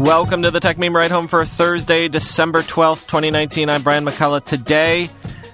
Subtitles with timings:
[0.00, 3.68] Welcome to the Techmeme Ride Home for Thursday, December 12th, 2019.
[3.68, 4.42] I'm Brian McCullough.
[4.42, 5.10] Today,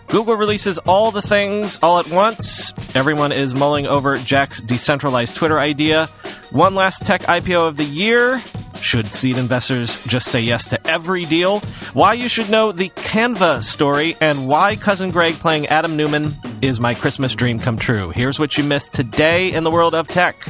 [0.07, 2.73] Google releases all the things all at once.
[2.95, 6.07] Everyone is mulling over Jack's decentralized Twitter idea.
[6.53, 8.41] One last tech IPO of the year.
[8.81, 11.59] Should seed investors just say yes to every deal?
[11.93, 16.79] Why you should know the Canva story and why Cousin Greg playing Adam Neumann is
[16.79, 18.11] my Christmas dream come true.
[18.11, 20.47] Here's what you missed today in the world of tech.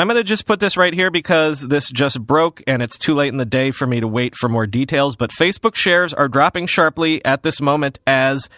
[0.00, 3.14] I'm going to just put this right here because this just broke and it's too
[3.14, 5.16] late in the day for me to wait for more details.
[5.16, 8.48] But Facebook shares are dropping sharply at this moment as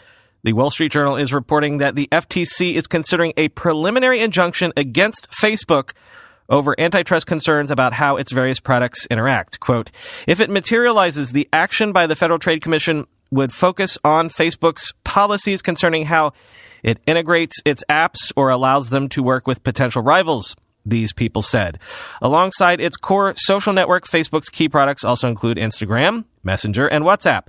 [0.42, 5.30] the Wall Street Journal is reporting that the FTC is considering a preliminary injunction against
[5.30, 5.92] Facebook
[6.50, 9.60] over antitrust concerns about how its various products interact.
[9.60, 9.91] Quote,
[10.27, 15.62] if it materializes, the action by the Federal Trade Commission would focus on Facebook's policies
[15.62, 16.34] concerning how
[16.82, 21.78] it integrates its apps or allows them to work with potential rivals these people said.
[22.22, 27.46] Alongside its core social network, Facebook's key products also include Instagram, Messenger, and WhatsApp.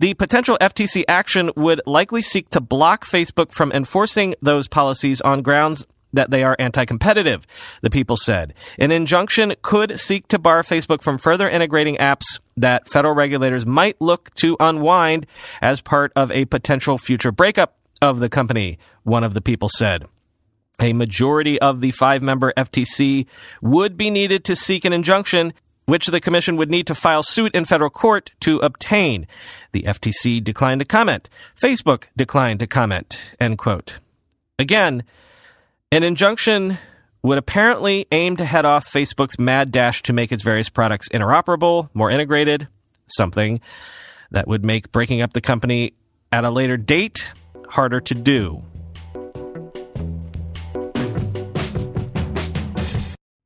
[0.00, 5.42] The potential FTC action would likely seek to block Facebook from enforcing those policies on
[5.42, 7.46] grounds that they are anti-competitive,
[7.80, 8.54] the people said.
[8.78, 14.00] An injunction could seek to bar Facebook from further integrating apps that federal regulators might
[14.00, 15.26] look to unwind
[15.60, 20.04] as part of a potential future breakup of the company, one of the people said.
[20.80, 23.26] A majority of the five member FTC
[23.60, 25.52] would be needed to seek an injunction,
[25.86, 29.26] which the Commission would need to file suit in federal court to obtain.
[29.72, 31.28] The FTC declined to comment.
[31.60, 33.32] Facebook declined to comment.
[33.40, 33.98] End quote.
[34.58, 35.04] Again,
[35.90, 36.78] an injunction
[37.22, 41.88] would apparently aim to head off Facebook's mad dash to make its various products interoperable,
[41.94, 42.66] more integrated,
[43.06, 43.60] something
[44.30, 45.92] that would make breaking up the company
[46.32, 47.28] at a later date
[47.68, 48.62] harder to do.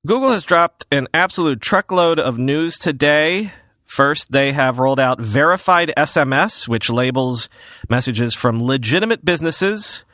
[0.07, 3.53] Google has dropped an absolute truckload of news today.
[3.87, 7.49] First, they have rolled out verified SMS, which labels
[7.91, 10.05] messages from legitimate businesses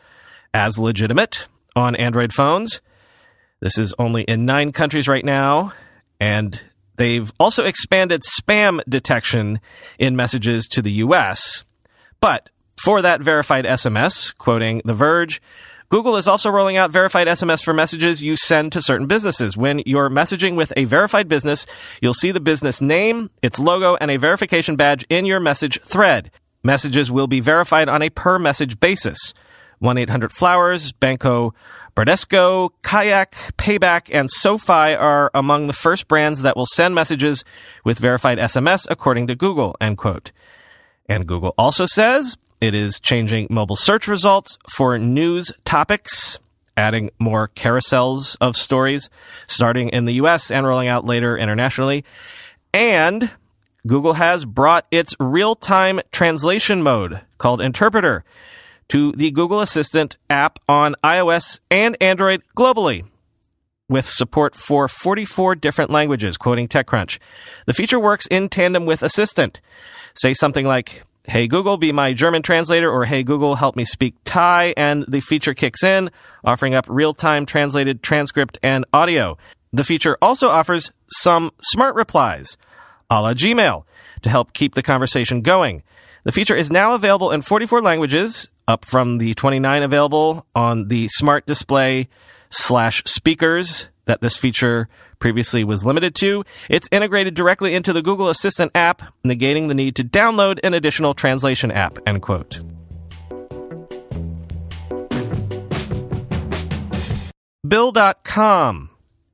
[0.54, 2.80] as legitimate on Android phones.
[3.60, 5.74] This is only in nine countries right now,
[6.18, 6.58] and
[6.96, 9.60] they've also expanded spam detection
[9.98, 11.64] in messages to the US.
[12.18, 12.48] But
[12.82, 15.42] for that verified SMS, quoting The Verge,
[15.92, 19.58] Google is also rolling out verified SMS for messages you send to certain businesses.
[19.58, 21.66] When you're messaging with a verified business,
[22.00, 26.30] you'll see the business name, its logo, and a verification badge in your message thread.
[26.64, 29.34] Messages will be verified on a per message basis.
[29.80, 31.52] 1 800 Flowers, Banco
[31.94, 37.44] Bradesco, Kayak, Payback, and SoFi are among the first brands that will send messages
[37.84, 39.76] with verified SMS, according to Google.
[39.78, 40.32] End quote.
[41.06, 46.38] And Google also says it is changing mobile search results for news topics,
[46.76, 49.10] adding more carousels of stories,
[49.48, 52.04] starting in the US and rolling out later internationally.
[52.72, 53.32] And
[53.84, 58.24] Google has brought its real time translation mode called Interpreter
[58.90, 63.04] to the Google Assistant app on iOS and Android globally
[63.88, 67.18] with support for 44 different languages, quoting TechCrunch.
[67.66, 69.60] The feature works in tandem with Assistant.
[70.14, 74.16] Say something like, Hey Google, be my German translator, or Hey Google, help me speak
[74.24, 76.10] Thai, and the feature kicks in,
[76.44, 79.38] offering up real time translated transcript and audio.
[79.72, 82.56] The feature also offers some smart replies,
[83.08, 83.84] a la Gmail,
[84.22, 85.84] to help keep the conversation going.
[86.24, 91.06] The feature is now available in 44 languages, up from the 29 available on the
[91.06, 92.08] smart display
[92.50, 94.88] slash speakers that this feature
[95.18, 96.44] previously was limited to.
[96.68, 101.14] It's integrated directly into the Google Assistant app, negating the need to download an additional
[101.14, 102.60] translation app, end quote.
[107.66, 108.90] Bill.com,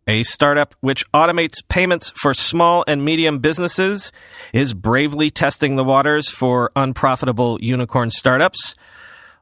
[0.06, 4.12] a startup which automates payments for small and medium businesses,
[4.53, 8.75] is bravely testing the waters for unprofitable unicorn startups.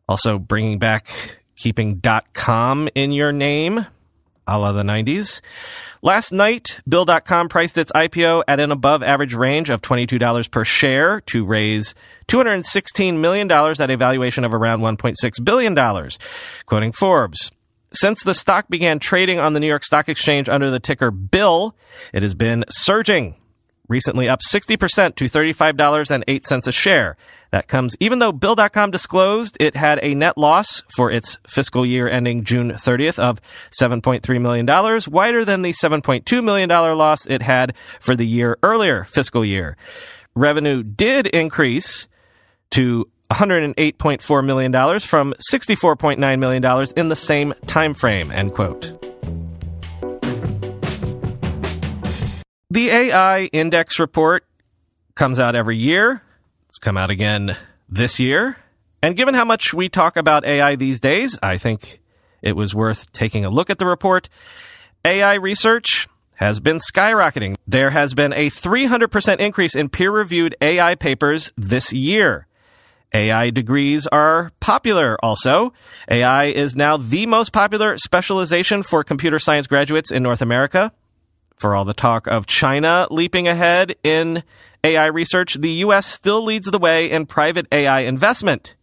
[0.09, 1.09] Also bringing back
[1.57, 2.01] keeping
[2.33, 3.87] .com in your name,
[4.47, 5.41] a la the 90s.
[6.03, 11.21] Last night, Bill.com priced its IPO at an above average range of $22 per share
[11.23, 11.95] to raise
[12.29, 16.11] $216 million at a valuation of around $1.6 billion.
[16.67, 17.51] Quoting Forbes,
[17.93, 21.75] since the stock began trading on the New York Stock Exchange under the ticker BILL,
[22.13, 23.35] it has been surging
[23.89, 27.17] recently up 60% to $35.08 a share.
[27.51, 32.09] That comes even though Bill.com disclosed it had a net loss for its fiscal year
[32.09, 33.41] ending June 30th of
[33.81, 39.45] $7.3 million, wider than the $7.2 million loss it had for the year earlier fiscal
[39.45, 39.77] year.
[40.35, 42.09] Revenue did increase
[42.71, 49.16] to $108.4 million from $64.9 million in the same time frame, end quote.
[52.69, 54.45] The AI Index Report
[55.15, 56.21] comes out every year.
[56.69, 57.57] It's come out again
[57.89, 58.57] this year.
[59.01, 62.01] And given how much we talk about AI these days, I think
[62.43, 64.29] it was worth taking a look at the report.
[65.05, 67.55] AI research has been skyrocketing.
[67.69, 72.49] There has been a 300% increase in peer reviewed AI papers this year.
[73.15, 75.73] AI degrees are popular also.
[76.11, 80.93] AI is now the most popular specialization for computer science graduates in North America.
[81.57, 84.43] For all the talk of China leaping ahead in
[84.85, 86.07] AI research, the U.S.
[86.07, 88.75] still leads the way in private AI investment.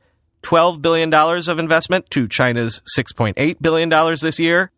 [0.41, 3.89] $12 billion of investment to China's $6.8 billion
[4.21, 4.71] this year.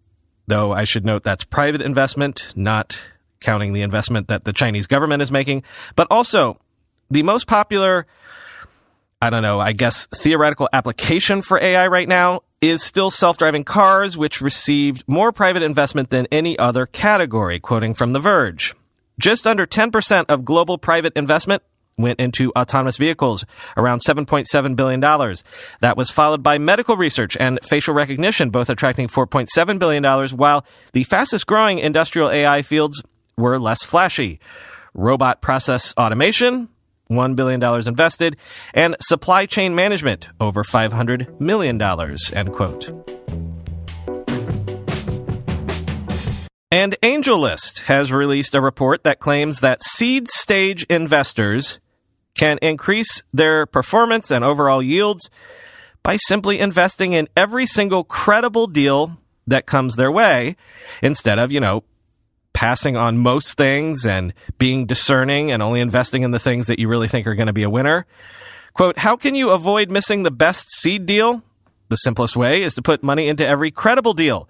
[0.47, 3.01] Though I should note that's private investment, not
[3.39, 5.63] counting the investment that the Chinese government is making.
[5.95, 6.59] But also,
[7.09, 8.05] the most popular,
[9.21, 14.17] I don't know, I guess theoretical application for AI right now is still self-driving cars,
[14.17, 18.73] which received more private investment than any other category, quoting from The Verge.
[19.19, 21.63] Just under 10% of global private investment
[21.97, 23.45] went into autonomous vehicles,
[23.77, 24.99] around $7.7 billion.
[25.79, 30.03] That was followed by medical research and facial recognition, both attracting $4.7 billion,
[30.35, 33.01] while the fastest growing industrial AI fields
[33.37, 34.39] were less flashy.
[34.93, 36.69] Robot process automation,
[37.09, 38.37] $1 billion invested,
[38.73, 42.89] and supply chain management, over $500 million, end quote.
[46.71, 51.79] And AngelList has released a report that claims that seed stage investors
[52.35, 55.29] can increase their performance and overall yields
[56.03, 59.17] by simply investing in every single credible deal
[59.47, 60.55] that comes their way
[61.01, 61.83] instead of, you know,
[62.55, 66.87] passing on most things and being discerning and only investing in the things that you
[66.87, 68.05] really think are going to be a winner.
[68.73, 71.43] Quote, how can you avoid missing the best seed deal?
[71.89, 74.47] The simplest way is to put money into every credible deal.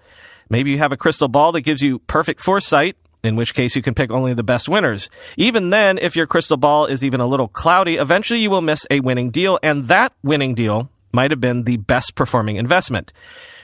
[0.48, 3.82] Maybe you have a crystal ball that gives you perfect foresight, in which case you
[3.82, 5.10] can pick only the best winners.
[5.36, 8.86] Even then, if your crystal ball is even a little cloudy, eventually you will miss
[8.88, 13.12] a winning deal, and that winning deal might have been the best performing investment.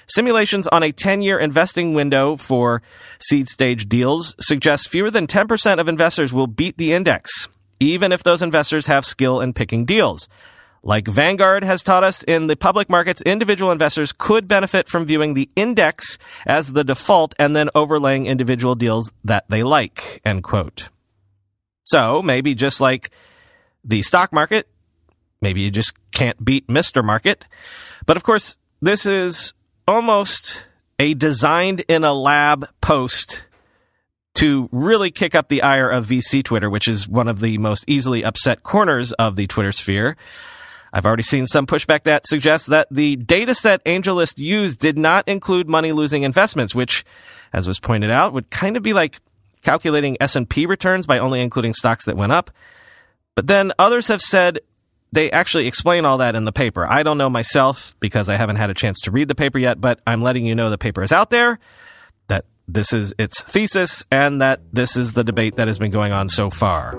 [0.07, 2.83] Simulations on a 10 year investing window for
[3.19, 7.49] seed stage deals suggest fewer than 10% of investors will beat the index,
[7.81, 10.29] even if those investors have skill in picking deals.
[10.85, 15.35] Like Vanguard has taught us in the public markets, individual investors could benefit from viewing
[15.35, 20.21] the index as the default and then overlaying individual deals that they like.
[20.25, 20.89] End quote.
[21.85, 23.11] So maybe just like
[23.85, 24.69] the stock market,
[25.41, 27.05] maybe you just can't beat Mr.
[27.05, 27.45] Market.
[28.05, 29.55] But of course, this is
[29.87, 30.65] almost
[30.99, 33.47] a designed in a lab post
[34.35, 37.85] to really kick up the ire of VC Twitter, which is one of the most
[37.87, 40.17] easily upset corners of the Twitter sphere.
[40.93, 45.69] I've already seen some pushback that suggests that the dataset AngelList used did not include
[45.69, 47.05] money losing investments, which,
[47.53, 49.21] as was pointed out, would kind of be like
[49.63, 52.51] calculating S&P returns by only including stocks that went up.
[53.35, 54.61] But then others have said
[55.13, 56.87] they actually explain all that in the paper.
[56.87, 59.81] I don't know myself because I haven't had a chance to read the paper yet,
[59.81, 61.59] but I'm letting you know the paper is out there,
[62.29, 66.13] that this is its thesis, and that this is the debate that has been going
[66.13, 66.99] on so far.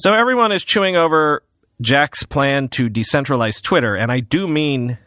[0.00, 1.42] So everyone is chewing over
[1.80, 4.98] Jack's plan to decentralize Twitter, and I do mean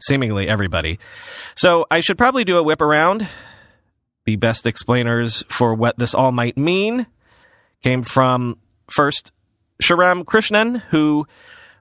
[0.00, 0.98] seemingly everybody.
[1.56, 3.28] So I should probably do a whip around
[4.24, 7.06] the best explainers for what this all might mean
[7.82, 8.58] came from
[8.88, 9.32] first
[9.82, 11.26] Sriram Krishnan, who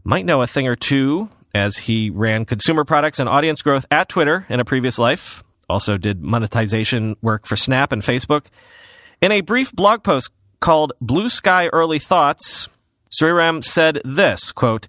[0.04, 4.10] might know a thing or two as he ran consumer products and audience growth at
[4.10, 5.44] Twitter in a previous life.
[5.70, 8.46] Also did monetization work for Snap and Facebook.
[9.22, 12.70] In a brief blog post called Bluesky Early Thoughts,
[13.12, 14.88] Shriram said this, quote,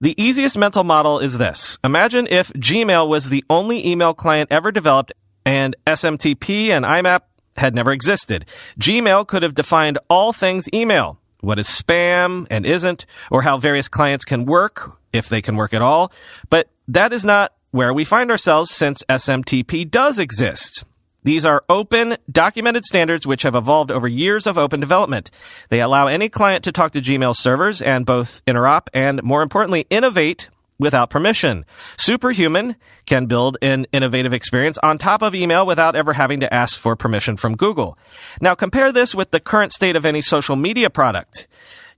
[0.00, 1.78] the easiest mental model is this.
[1.84, 5.12] Imagine if Gmail was the only email client ever developed
[5.44, 7.20] and SMTP and IMAP
[7.56, 8.46] had never existed.
[8.78, 13.88] Gmail could have defined all things email, what is spam and isn't, or how various
[13.88, 16.12] clients can work, if they can work at all.
[16.48, 20.84] But that is not where we find ourselves since SMTP does exist.
[21.22, 25.30] These are open, documented standards which have evolved over years of open development.
[25.68, 29.86] They allow any client to talk to Gmail servers and both interop and, more importantly,
[29.90, 30.48] innovate
[30.80, 31.64] without permission.
[31.98, 32.74] Superhuman
[33.06, 36.96] can build an innovative experience on top of email without ever having to ask for
[36.96, 37.96] permission from Google.
[38.40, 41.46] Now compare this with the current state of any social media product.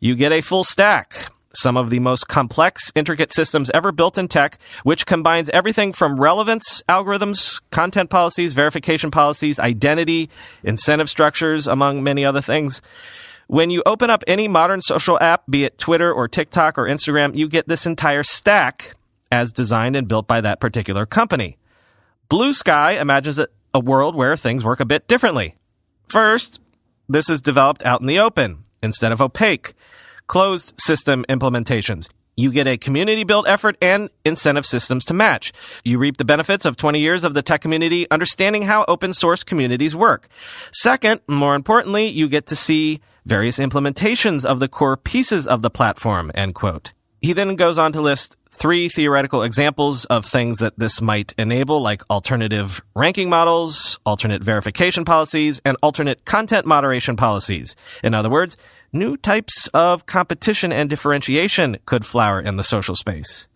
[0.00, 4.28] You get a full stack some of the most complex, intricate systems ever built in
[4.28, 10.30] tech, which combines everything from relevance algorithms, content policies, verification policies, identity,
[10.64, 12.80] incentive structures, among many other things.
[13.52, 17.36] When you open up any modern social app, be it Twitter or TikTok or Instagram,
[17.36, 18.94] you get this entire stack
[19.30, 21.58] as designed and built by that particular company.
[22.30, 25.54] Bluesky imagines a world where things work a bit differently.
[26.08, 26.62] First,
[27.10, 29.74] this is developed out in the open instead of opaque,
[30.28, 32.08] closed system implementations.
[32.38, 35.52] You get a community built effort and incentive systems to match.
[35.84, 39.44] You reap the benefits of 20 years of the tech community understanding how open source
[39.44, 40.28] communities work.
[40.72, 45.70] Second, more importantly, you get to see various implementations of the core pieces of the
[45.70, 46.92] platform, end quote.
[47.20, 51.80] He then goes on to list three theoretical examples of things that this might enable,
[51.80, 57.76] like alternative ranking models, alternate verification policies, and alternate content moderation policies.
[58.02, 58.56] In other words,
[58.92, 63.46] new types of competition and differentiation could flower in the social space.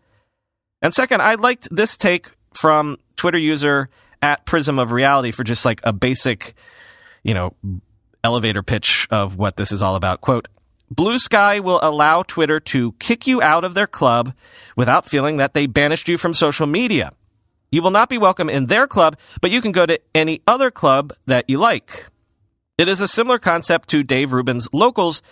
[0.81, 3.91] And second, I liked this take from Twitter user
[4.23, 6.55] at Prism of Reality for just like a basic,
[7.23, 7.53] you know,
[8.27, 10.21] elevator pitch of what this is all about.
[10.21, 10.49] Quote,
[10.93, 14.35] Bluesky will allow Twitter to kick you out of their club
[14.77, 17.13] without feeling that they banished you from social media.
[17.71, 20.71] You will not be welcome in their club, but you can go to any other
[20.71, 22.07] club that you like.
[22.79, 25.23] It is a similar concept to Dave Rubin's Locals,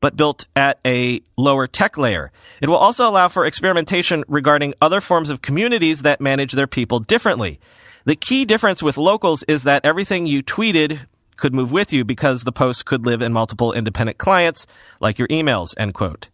[0.00, 2.30] but built at a lower tech layer.
[2.60, 7.00] It will also allow for experimentation regarding other forms of communities that manage their people
[7.00, 7.58] differently.
[8.04, 11.06] The key difference with Locals is that everything you tweeted
[11.36, 14.66] could move with you because the post could live in multiple independent clients,
[15.00, 16.28] like your emails, end quote.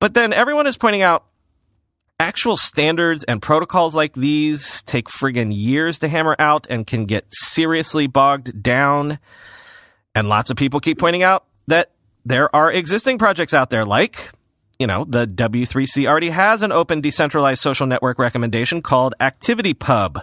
[0.00, 1.24] But then everyone is pointing out
[2.18, 7.24] actual standards and protocols like these take friggin' years to hammer out and can get
[7.28, 9.18] seriously bogged down.
[10.14, 11.90] And lots of people keep pointing out that
[12.24, 14.30] there are existing projects out there like
[14.80, 20.22] you know, the W3C already has an open decentralized social network recommendation called ActivityPub.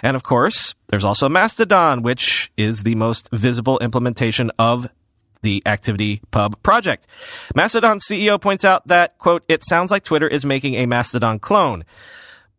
[0.00, 4.86] And of course, there's also Mastodon, which is the most visible implementation of
[5.42, 7.08] the ActivityPub project.
[7.56, 11.84] Mastodon CEO points out that, quote, it sounds like Twitter is making a Mastodon clone.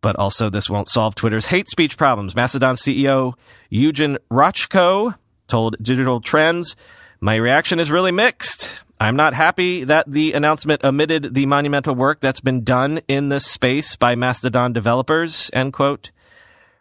[0.02, 2.36] But also, this won't solve Twitter's hate speech problems.
[2.36, 3.36] Mastodon CEO
[3.70, 5.16] Eugen Rochko
[5.48, 6.76] told Digital Trends,
[7.22, 8.82] my reaction is really mixed.
[9.00, 13.46] I'm not happy that the announcement omitted the monumental work that's been done in this
[13.46, 16.12] space by Mastodon developers, end quote.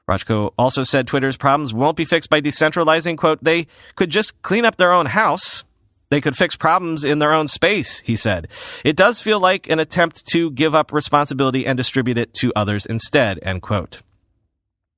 [0.09, 4.65] Rochko also said Twitter's problems won't be fixed by decentralizing, quote, they could just clean
[4.65, 5.65] up their own house.
[6.09, 8.47] They could fix problems in their own space, he said.
[8.85, 12.87] It does feel like an attempt to give up responsibility and distribute it to others
[12.87, 14.03] instead, end quote.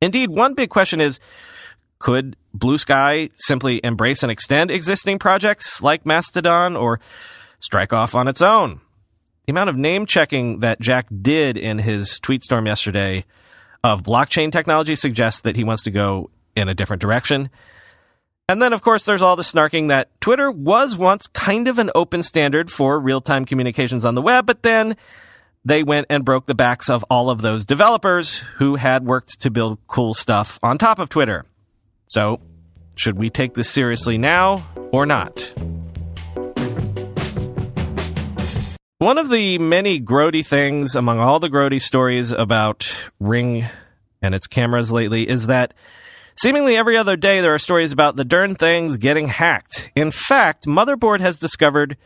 [0.02, 1.18] Indeed, one big question is,
[1.98, 7.00] could Bluesky simply embrace and extend existing projects like Mastodon or
[7.60, 8.80] strike off on its own?
[9.46, 13.24] The amount of name checking that Jack did in his tweet storm yesterday
[13.82, 17.48] of blockchain technology suggests that he wants to go in a different direction.
[18.48, 21.90] And then, of course, there's all the snarking that Twitter was once kind of an
[21.94, 24.96] open standard for real time communications on the web, but then
[25.64, 29.50] they went and broke the backs of all of those developers who had worked to
[29.50, 31.44] build cool stuff on top of Twitter.
[32.08, 32.40] So,
[32.94, 35.52] should we take this seriously now or not?
[38.98, 43.68] One of the many grody things among all the grody stories about Ring
[44.20, 45.74] and its cameras lately is that
[46.34, 49.90] seemingly every other day there are stories about the darn things getting hacked.
[49.94, 51.96] In fact, Motherboard has discovered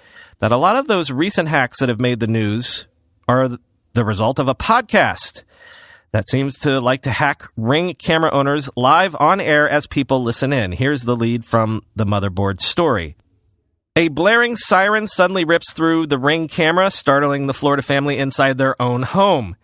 [0.40, 2.88] that a lot of those recent hacks that have made the news
[3.28, 3.56] are
[3.94, 5.44] the result of a podcast
[6.12, 10.52] that seems to like to hack Ring camera owners live on air as people listen
[10.52, 10.72] in.
[10.72, 13.16] Here's the lead from the motherboard story.
[13.96, 18.80] A blaring siren suddenly rips through the Ring camera, startling the Florida family inside their
[18.80, 19.56] own home.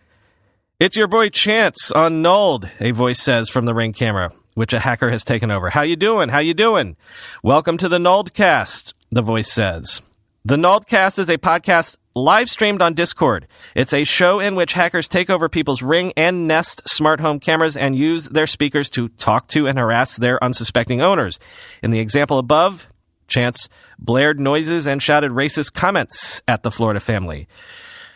[0.79, 4.79] It's your boy Chance on Nulled, a voice says from the Ring camera, which a
[4.79, 5.69] hacker has taken over.
[5.69, 6.29] How you doing?
[6.29, 6.95] How you doing?
[7.43, 10.01] Welcome to the Nulledcast, the voice says.
[10.45, 13.47] The Nulledcast is a podcast live streamed on Discord.
[13.75, 17.77] It's a show in which hackers take over people's Ring and Nest smart home cameras
[17.77, 21.39] and use their speakers to talk to and harass their unsuspecting owners.
[21.81, 22.87] In the example above,
[23.29, 27.47] Chance blared noises and shouted racist comments at the Florida family.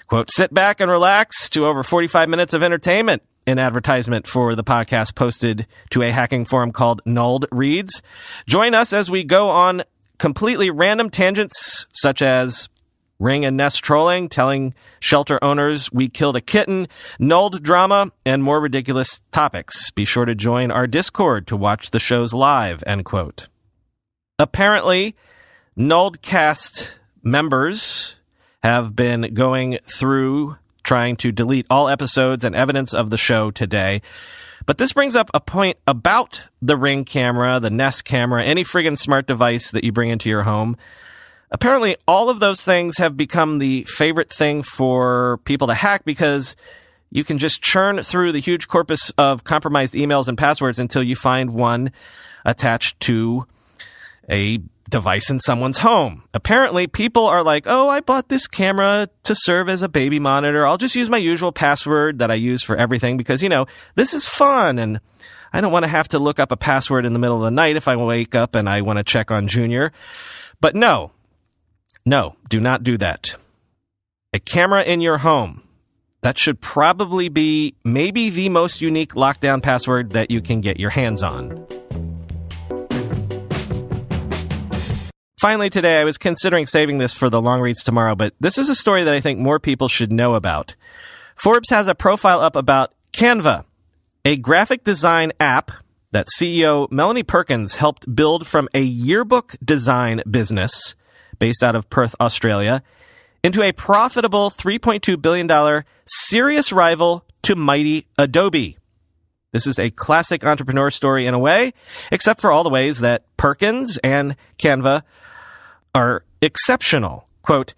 [0.07, 3.23] Quote, sit back and relax to over 45 minutes of entertainment.
[3.45, 8.01] An advertisement for the podcast posted to a hacking forum called Nulled reads.
[8.47, 9.83] Join us as we go on
[10.17, 12.69] completely random tangents such as
[13.19, 16.87] Ring and Nest trolling, telling shelter owners we killed a kitten,
[17.19, 19.91] nulled drama, and more ridiculous topics.
[19.91, 23.47] Be sure to join our Discord to watch the shows live, end quote.
[24.39, 25.15] Apparently,
[25.75, 28.15] nulled cast members
[28.63, 34.01] have been going through trying to delete all episodes and evidence of the show today.
[34.65, 38.97] But this brings up a point about the Ring camera, the Nest camera, any friggin'
[38.97, 40.77] smart device that you bring into your home.
[41.53, 46.55] Apparently, all of those things have become the favorite thing for people to hack because
[47.11, 51.15] you can just churn through the huge corpus of compromised emails and passwords until you
[51.15, 51.91] find one
[52.43, 53.45] attached to
[54.27, 56.23] a device in someone's home.
[56.33, 60.65] Apparently, people are like, oh, I bought this camera to serve as a baby monitor.
[60.65, 64.15] I'll just use my usual password that I use for everything because, you know, this
[64.15, 64.99] is fun and
[65.53, 67.51] I don't want to have to look up a password in the middle of the
[67.51, 69.91] night if I wake up and I want to check on Junior.
[70.59, 71.11] But no,
[72.05, 73.35] no, do not do that.
[74.33, 75.63] A camera in your home.
[76.21, 80.89] That should probably be maybe the most unique lockdown password that you can get your
[80.89, 81.67] hands on.
[85.39, 88.69] Finally, today, I was considering saving this for the long reads tomorrow, but this is
[88.69, 90.75] a story that I think more people should know about.
[91.35, 93.65] Forbes has a profile up about Canva,
[94.23, 95.71] a graphic design app
[96.11, 100.95] that CEO Melanie Perkins helped build from a yearbook design business
[101.39, 102.83] based out of Perth, Australia,
[103.43, 108.77] into a profitable $3.2 billion serious rival to mighty Adobe.
[109.51, 111.73] This is a classic entrepreneur story in a way,
[112.11, 115.03] except for all the ways that Perkins and Canva
[115.93, 117.27] are exceptional.
[117.43, 117.75] Quote,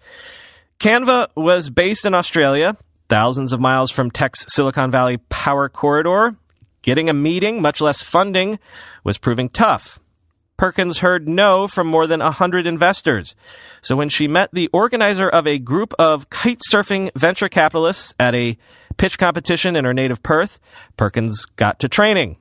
[0.78, 2.76] Canva was based in Australia,
[3.08, 6.36] thousands of miles from tech's Silicon Valley power corridor.
[6.82, 8.58] Getting a meeting, much less funding,
[9.02, 9.98] was proving tough.
[10.56, 13.36] Perkins heard no from more than 100 investors.
[13.80, 18.34] So when she met the organizer of a group of kite surfing venture capitalists at
[18.34, 18.56] a
[18.96, 20.58] pitch competition in her native Perth,
[20.96, 22.36] Perkins got to training.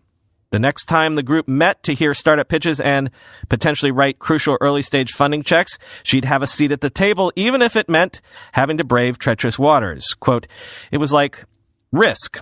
[0.52, 3.12] The next time the group met to hear startup pitches and
[3.50, 7.62] potentially write crucial early stage funding checks, she'd have a seat at the table, even
[7.62, 8.22] if it meant
[8.54, 10.14] having to brave treacherous waters.
[10.20, 10.48] Quote,
[10.92, 11.44] it was like
[11.92, 12.42] risk,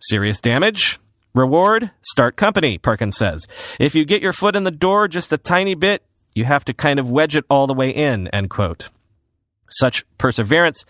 [0.00, 0.98] serious damage,
[1.34, 3.46] Reward, start company, Perkins says.
[3.80, 6.02] If you get your foot in the door just a tiny bit,
[6.34, 8.90] you have to kind of wedge it all the way in, end quote.
[9.70, 10.84] Such perseverance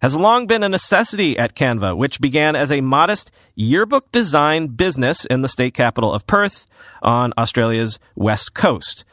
[0.00, 5.24] has long been a necessity at Canva, which began as a modest yearbook design business
[5.24, 6.66] in the state capital of Perth
[7.02, 9.04] on Australia's west coast.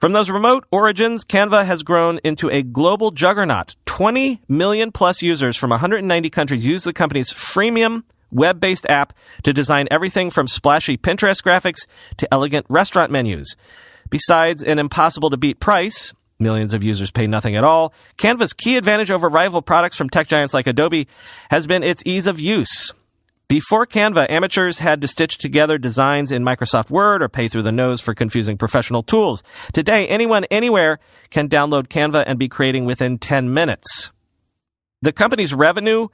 [0.00, 3.76] From those remote origins, Canva has grown into a global juggernaut.
[3.84, 9.52] 20 million plus users from 190 countries use the company's freemium web based app to
[9.52, 13.56] design everything from splashy Pinterest graphics to elegant restaurant menus.
[14.10, 17.94] Besides an impossible to beat price, millions of users pay nothing at all.
[18.18, 21.08] Canva's key advantage over rival products from tech giants like Adobe
[21.50, 22.92] has been its ease of use.
[23.48, 27.70] Before Canva, amateurs had to stitch together designs in Microsoft Word or pay through the
[27.70, 29.42] nose for confusing professional tools.
[29.74, 34.10] Today, anyone anywhere can download Canva and be creating within 10 minutes.
[35.02, 36.08] The company's revenue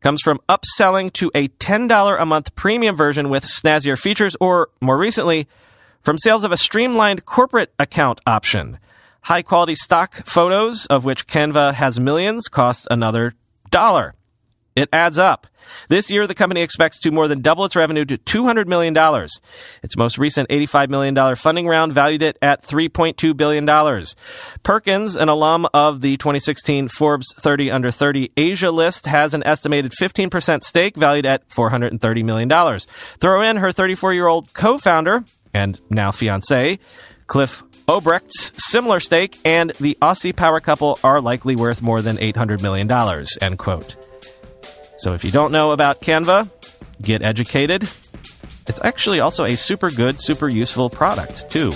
[0.00, 4.96] comes from upselling to a $10 a month premium version with snazzier features, or more
[4.96, 5.48] recently,
[6.02, 8.78] from sales of a streamlined corporate account option.
[9.22, 13.34] High quality stock photos, of which Canva has millions, cost another
[13.70, 14.14] dollar.
[14.74, 15.46] It adds up.
[15.88, 18.96] This year, the company expects to more than double its revenue to $200 million.
[19.82, 24.04] Its most recent $85 million funding round valued it at $3.2 billion.
[24.62, 29.92] Perkins, an alum of the 2016 Forbes 30 Under 30 Asia list, has an estimated
[29.92, 32.80] 15% stake valued at $430 million.
[33.18, 36.78] Throw in her 34 year old co founder and now fiance,
[37.26, 42.62] Cliff Obrecht's similar stake, and the Aussie power couple are likely worth more than $800
[42.62, 42.90] million.
[43.40, 44.09] End quote.
[45.00, 46.50] So if you don't know about Canva,
[47.00, 47.88] get educated.
[48.66, 51.72] It's actually also a super good, super useful product, too.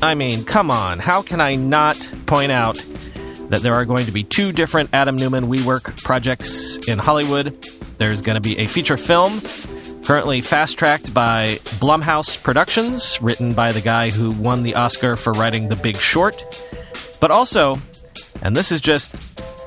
[0.00, 2.82] I mean, come on, how can I not point out
[3.50, 7.48] that there are going to be two different Adam Neumann WeWork projects in Hollywood?
[7.98, 9.42] There's going to be a feature film
[10.04, 15.34] currently fast tracked by Blumhouse Productions, written by the guy who won the Oscar for
[15.34, 16.64] writing The Big Short.
[17.20, 17.78] But also,
[18.40, 19.16] and this is just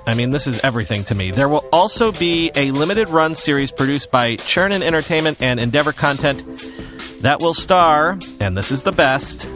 [0.10, 1.30] I mean, this is everything to me.
[1.30, 6.42] There will also be a limited run series produced by Chernin Entertainment and Endeavor Content
[7.20, 9.48] that will star, and this is the best,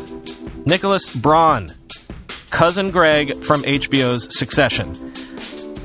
[0.68, 1.72] Nicholas Braun,
[2.52, 4.94] cousin Greg from HBO's Succession.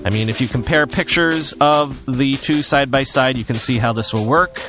[0.04, 3.78] I mean, if you compare pictures of the two side by side, you can see
[3.78, 4.60] how this will work.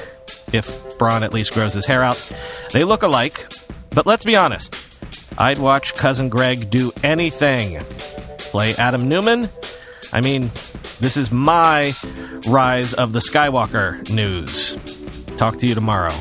[0.53, 2.31] If Braun at least grows his hair out,
[2.71, 3.51] they look alike.
[3.89, 4.77] But let's be honest.
[5.37, 7.83] I'd watch Cousin Greg do anything.
[8.37, 9.49] Play Adam Neumann?
[10.11, 10.51] I mean,
[10.99, 11.93] this is my
[12.47, 14.77] Rise of the Skywalker news.
[15.37, 16.13] Talk to you tomorrow.